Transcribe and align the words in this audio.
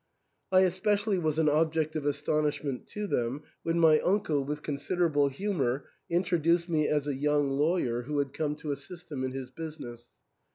I 0.51 0.61
especially 0.61 1.19
was 1.19 1.37
an 1.37 1.47
ob 1.47 1.73
ject 1.73 1.95
of 1.95 2.07
astonishment 2.07 2.87
to 2.87 3.05
them 3.05 3.43
when 3.61 3.77
my 3.79 3.99
uncle, 3.99 4.43
with 4.43 4.63
con 4.63 4.77
siderable 4.77 5.31
humour, 5.31 5.85
introduced 6.09 6.67
me 6.67 6.87
as 6.87 7.05
a 7.05 7.13
young 7.13 7.51
lawyer 7.51 8.01
who 8.01 8.13
liad 8.15 8.33
come 8.33 8.55
to 8.55 8.71
assist 8.71 9.11
him 9.11 9.23
in 9.23 9.31
his 9.31 9.51
business. 9.51 10.09